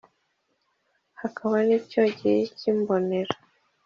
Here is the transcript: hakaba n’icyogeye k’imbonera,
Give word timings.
hakaba 1.21 1.57
n’icyogeye 1.65 2.41
k’imbonera, 2.57 3.33